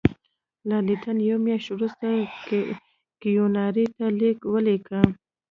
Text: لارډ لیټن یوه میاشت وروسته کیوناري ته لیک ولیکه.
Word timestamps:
لارډ 0.69 0.85
لیټن 0.87 1.17
یوه 1.29 1.39
میاشت 1.45 1.67
وروسته 1.71 2.05
کیوناري 3.21 3.85
ته 3.95 4.05
لیک 4.19 4.39
ولیکه. 4.53 4.99